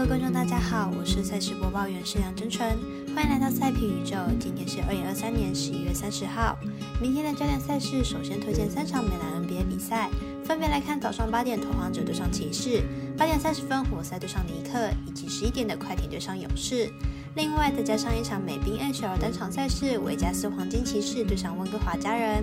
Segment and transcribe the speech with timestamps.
[0.00, 2.66] 各位观众，大家好，我是赛事播报员石梁真纯，
[3.14, 4.16] 欢迎来到赛评宇宙。
[4.40, 6.56] 今天是二零二三年十一月三十号，
[7.02, 10.08] 明天的焦点赛事，首先推荐三场美兰 NBA 比赛，
[10.42, 12.80] 分别来看早上八点，拓荒者对上骑士；
[13.14, 16.90] 八点三十分，活塞对上尼克；以及十一点的快艇对上勇士。
[17.34, 22.42] 另外再加上一场美兵 NHL 单场赛事，维加斯黄金骑士对上温哥华家人。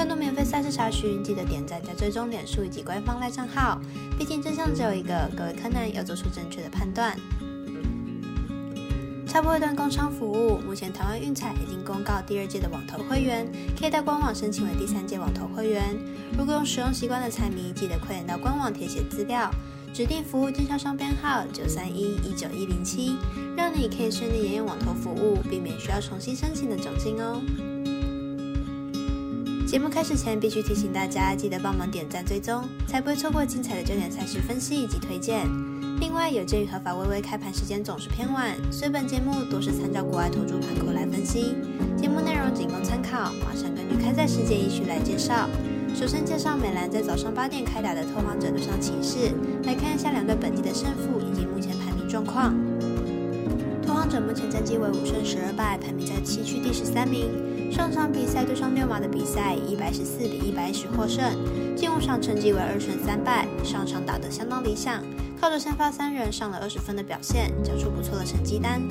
[0.00, 3.78] 更多免费赛事查询，记得点赞加追踪脸书以及官方赖账号。
[4.18, 7.14] 毕竟真相只有一个，各位柯南要做出正确的判断。
[9.26, 13.46] 插播一段工商服务：目前台湾运彩已经公告第二届的网投会员，
[13.78, 15.94] 可以到官网申请为第三届网投会员。
[16.38, 19.50] 如果有使用习惯的彩迷，记得快点到官网填写资料。
[19.92, 23.16] 指定服务经销商编号九三一一九一零七，
[23.54, 27.42] 让你可以顺利沿用网投服务，避免需要重新申请的窘境哦。
[29.70, 35.46] 节目开始前，必须提醒大家记得帮忙点赞追踪，才不会错过精彩的焦点赛事分析以及推荐。
[36.00, 41.54] 另外，有鉴于合法微微开盘时间总是偏晚，所以本节目多是参照国外投注盘口来分析，
[41.96, 43.32] 节目内容仅供参考。
[43.46, 45.48] 马上根据开赛时间依序来介绍。
[45.94, 49.30] 首先介绍美兰在早上八点开打的拓荒者对上骑士，
[49.62, 52.52] 来看一下两队本季的胜负以及目前排名状况。
[53.86, 57.28] 拓荒者目前战绩为五胜十二败，排名在七区第十三名。
[57.70, 61.24] 上场比赛对上六马的比赛，一百十四比一百一十获胜，
[61.76, 65.02] 进入场成绩为二胜三败，上场打得相当理想，
[65.40, 68.82] 靠着先发三人上了二十分的表现，缴出不错的成绩单。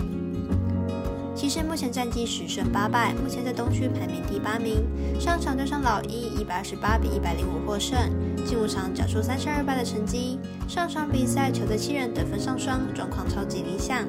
[1.36, 4.86] 骑士目前战绩十胜八败，目前在东区排名第八名。
[5.20, 7.98] 上场对上老鹰，一百二十八比一百零五获胜，
[8.46, 10.40] 进入场缴出三胜二败的成绩。
[10.68, 14.06] 上场比赛球队七人得分上双，状况超级理想。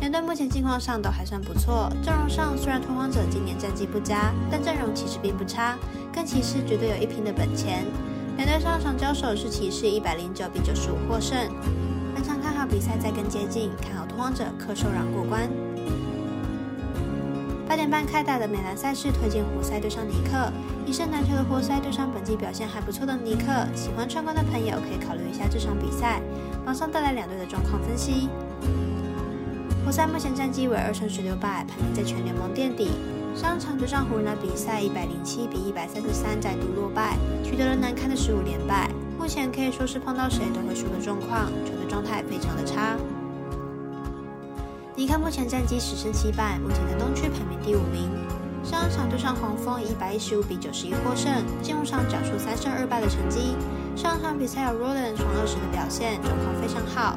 [0.00, 1.90] 两队目前近况上都还算不错。
[2.02, 5.76] 阵容上虽然拓荒者今年战绩不佳，但阵容其实并不差，
[6.12, 7.84] 跟骑士绝对有一拼的本钱。
[8.36, 11.36] 两队上场交手是骑士一百零九比九十五获胜。
[12.14, 15.50] 本场看好比赛再更接近，看好拓荒者客受让过关。
[17.68, 20.52] 八点半开打的美兰赛事，推荐活塞对上尼克。
[20.86, 26.22] 一胜难求的活塞对上本季表现还不错的尼克，喜欢串关的朋友可以考虑一下这场比赛。
[26.64, 28.28] 马上带来两队的状况分析。
[29.88, 32.90] 活塞目前战绩为二胜十六败，排名在全联盟垫底。
[33.34, 38.90] 上场对上湖人的比赛，一百零七比一百三十三再度落败，取得了难堪的十五连败。
[39.18, 42.98] 目前可以说是碰到谁都会输的状况，球队状态非常的差。
[44.94, 48.10] 尼克目前战绩十胜七败，目前在东区排名第五名。
[48.62, 51.32] 上场对上黄蜂，一百一十五比九十一获胜，
[51.62, 53.56] 进入上缴出三胜二败的成绩。
[53.96, 57.16] 上场比赛有 Roland 双二十的表现，状况非常好。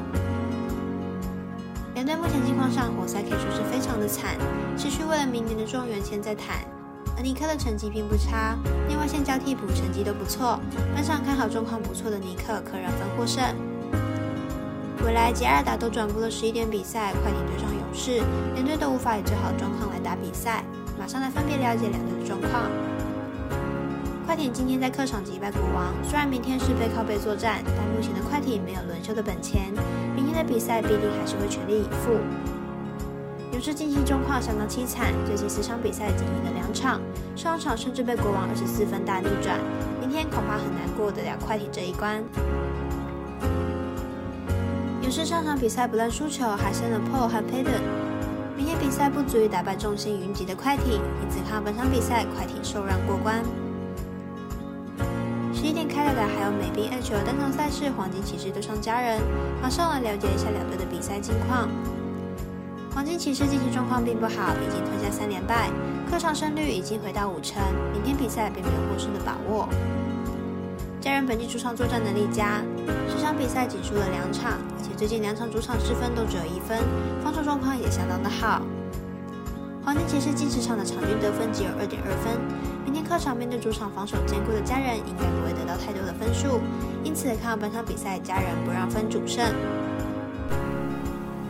[1.94, 4.36] 两队目前境况上，活塞可以说是非常的惨，
[4.78, 6.56] 持续为了明年的状元签在谈。
[7.16, 8.56] 而尼克的成绩并不差，
[8.88, 10.58] 内外线交替补成绩都不错。
[10.94, 13.44] 本场看好状况不错的尼克，可让分获胜。
[15.04, 18.22] 未来杰尔达都转播了十一点比赛，快艇对上勇士，
[18.54, 20.64] 两队都无法以最好的状况来打比赛。
[20.98, 22.70] 马上来分别了解两队的状况。
[24.32, 29.70] 快艇今天在客场击败国王，虽然明天是背靠背作战，但目前的快艇没有轮休的本钱，
[30.16, 32.12] 明天的比赛必定还是会全力以赴。
[33.52, 36.98] 勇士近期状况相当凄惨，最近四场比赛仅赢了两场，
[37.36, 39.60] 上场甚至被国王二十四分大逆转，
[40.00, 42.24] 明天恐怕很难过得了快艇这一关。
[45.02, 47.84] 勇士上场比赛不但输球，还伤了 Paul 和 Payton。
[48.56, 53.44] 明天比赛不足以打败重心云集的快艇，因此看本场比赛快艇受让过关。
[55.72, 59.18] 十一点开打的还有美兵 H 单场赛事黄金骑士对上家人，
[59.62, 61.66] 马上来了解一下两队的比赛近况。
[62.94, 65.70] 黄金骑士近期状况并不好，已经吞下三连败，
[66.10, 67.56] 客场胜率已经回到五成，
[67.90, 69.66] 明天比赛并没有获胜的把握。
[71.00, 72.60] 家人本季主场作战能力佳，
[73.08, 76.78] 十场比赛仅输了两场，而且最近两场主场失分都只有一分，
[77.24, 78.60] 防守状况也相当的好。
[79.84, 82.38] 黄金骑士近十场的场均得分只有二点二分，
[82.84, 86.60] 明天客场面对主场防守坚固的家人，应该不会得到太多的分数，
[87.02, 89.44] 因此看好本场比赛家人不让分主胜。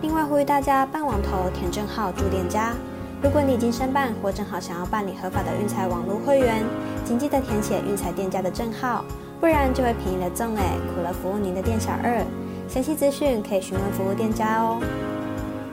[0.00, 2.72] 另外呼吁大家办网投填证号注店家，
[3.22, 6.64] 如果你已经申办或正好想要办理合法的运彩网络会员，
[7.04, 9.04] 请记得填写运彩店家的证号。
[9.40, 12.24] 不然就会便宜了赠哎，苦了服务您的店小二。
[12.68, 14.80] 详细资讯可以询问服务店家哦。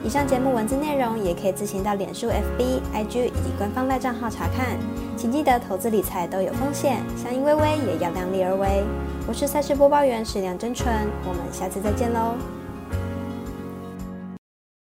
[0.02, 4.78] 以上节目文字内容也可以自行到脸书、FB、IG 以及官方赖账号查看。
[5.16, 8.82] 请记得投资理财都有风险，相依微微也要量力而为。
[9.28, 10.90] 我是赛事播报员史梁真纯，
[11.28, 12.59] 我们下次再见喽。